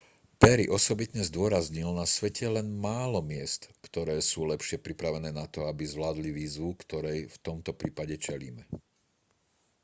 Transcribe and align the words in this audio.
perry 0.41 0.65
osobitne 0.77 1.21
zdôraznil 1.29 1.89
na 2.01 2.05
svete 2.15 2.41
je 2.49 2.55
len 2.57 2.67
málo 2.89 3.19
miest 3.33 3.61
ktoré 3.85 4.15
sú 4.29 4.39
lepšie 4.53 4.77
pripravené 4.85 5.29
na 5.39 5.45
to 5.53 5.59
aby 5.71 5.83
zvládli 5.93 6.29
výzvu 6.39 6.69
ktorej 6.81 7.19
v 7.29 7.37
tomto 7.47 7.71
prípade 7.81 8.15
čelíme 8.25 8.63